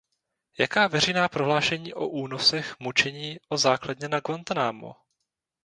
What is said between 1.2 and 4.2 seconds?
prohlášení o únosech, mučení, o základně na